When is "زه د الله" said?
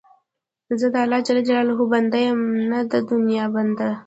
0.79-1.19